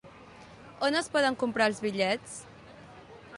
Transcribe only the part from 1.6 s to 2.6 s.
els bitllets?